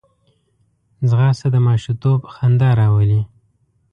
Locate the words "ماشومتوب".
1.67-2.19